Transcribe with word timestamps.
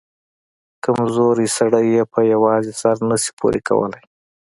کمزورى 0.83 1.47
سړى 1.57 1.83
يې 1.93 2.03
په 2.13 2.19
يوازې 2.33 2.73
سر 2.81 2.95
نه 3.09 3.17
سي 3.23 3.31
پورې 3.39 3.59
کولاى. 3.67 4.03